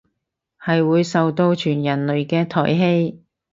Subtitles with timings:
[0.59, 3.17] 係會受到全人類嘅唾棄